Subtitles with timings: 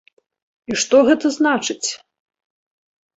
[0.69, 1.89] І што гэта значыць?